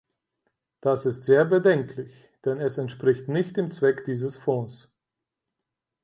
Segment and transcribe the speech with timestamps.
[0.81, 4.89] Das ist sehr bedenklich, denn es entspricht nicht dem Zweck dieses Fonds.